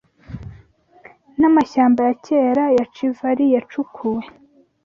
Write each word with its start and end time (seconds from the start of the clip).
N'amashyamba 1.39 1.99
ya 2.07 2.15
kera 2.25 2.63
ya 2.77 2.85
chivali 2.93 3.45
yacukuwe 3.55 4.23